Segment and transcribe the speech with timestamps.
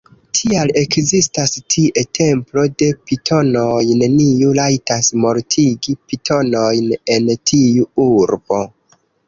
[0.37, 8.67] Tial ekzistas tie templo de pitonoj; neniu rajtas mortigi pitonojn en tiu urbo.